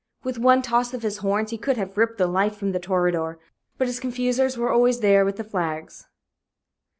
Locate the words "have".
1.77-1.95